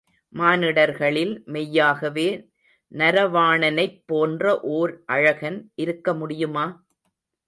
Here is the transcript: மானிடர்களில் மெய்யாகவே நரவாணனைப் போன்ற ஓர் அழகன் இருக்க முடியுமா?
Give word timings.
மானிடர்களில் 0.33 1.33
மெய்யாகவே 1.45 2.25
நரவாணனைப் 2.91 3.99
போன்ற 4.05 4.45
ஓர் 4.71 4.93
அழகன் 5.07 5.59
இருக்க 5.75 6.13
முடியுமா? 6.13 6.65